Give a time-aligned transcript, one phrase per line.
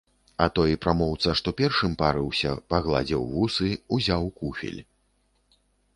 [0.43, 3.69] А той прамоўца, што першым парыўся, пагладзіў вусы,
[3.99, 4.81] узяў куфель.